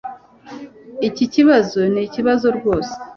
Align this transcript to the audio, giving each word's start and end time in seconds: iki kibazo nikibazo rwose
iki 1.07 1.25
kibazo 1.33 1.79
nikibazo 1.93 2.47
rwose 2.57 2.93